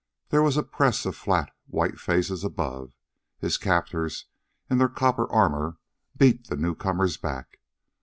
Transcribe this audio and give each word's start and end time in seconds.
There 0.29 0.41
was 0.41 0.57
a 0.57 0.63
press 0.63 1.05
of 1.05 1.15
flat, 1.15 1.51
white 1.67 1.99
faces 1.99 2.43
above. 2.43 2.91
His 3.37 3.59
captors, 3.59 4.25
in 4.67 4.79
their 4.79 4.89
copper 4.89 5.31
armor, 5.31 5.77
beat 6.17 6.47
the 6.47 6.57
newcomers 6.57 7.17
back. 7.17 7.59